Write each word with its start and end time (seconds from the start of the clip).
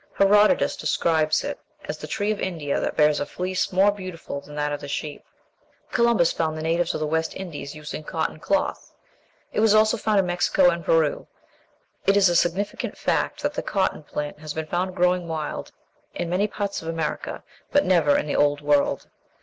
Herodotus 0.17 0.75
describes 0.75 1.43
it 1.43 1.59
(450 1.81 1.83
B.C.) 1.83 1.87
as 1.89 1.97
the 1.99 2.07
tree 2.07 2.31
of 2.31 2.39
India 2.39 2.79
that 2.79 2.97
bears 2.97 3.19
a 3.19 3.25
fleece 3.27 3.71
more 3.71 3.91
beautiful 3.91 4.41
than 4.41 4.55
that 4.55 4.71
of 4.73 4.81
the 4.81 4.87
sheep. 4.87 5.23
Columbus 5.91 6.31
found 6.31 6.57
the 6.57 6.63
natives 6.63 6.95
of 6.95 6.99
the 6.99 7.05
West 7.05 7.35
Indies 7.35 7.75
using 7.75 8.03
cotton 8.03 8.39
cloth. 8.39 8.95
It 9.53 9.59
was 9.59 9.75
also 9.75 9.97
found 9.97 10.17
in 10.19 10.25
Mexico 10.25 10.71
and 10.71 10.83
Peru. 10.83 11.27
It 12.07 12.17
is 12.17 12.29
a 12.29 12.35
significant 12.35 12.97
fact 12.97 13.43
that 13.43 13.53
the 13.53 13.61
cotton 13.61 14.01
plant 14.01 14.39
has 14.39 14.55
been 14.55 14.65
found 14.65 14.95
growing 14.95 15.27
wild 15.27 15.71
in 16.15 16.31
many 16.31 16.47
parts 16.47 16.81
of 16.81 16.87
America, 16.87 17.43
but 17.71 17.85
never 17.85 18.17
in 18.17 18.25
the 18.25 18.35
Old 18.35 18.59
World. 18.61 19.07